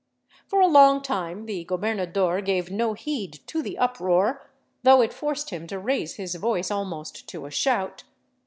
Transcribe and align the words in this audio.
For 0.47 0.61
a 0.61 0.65
long 0.67 1.03
time 1.03 1.45
the 1.45 1.63
gobernador 1.63 2.41
gave 2.41 2.71
no 2.71 2.93
heed 2.93 3.39
to 3.45 3.61
the 3.61 3.77
uproar, 3.77 4.49
though 4.81 5.01
it 5.01 5.13
forced 5.13 5.51
him 5.51 5.67
to 5.67 5.77
raise 5.77 6.15
his 6.15 6.33
voice 6.33 6.71
almost 6.71 7.29
to 7.29 7.45
a 7.45 7.51
shout. 7.51 8.03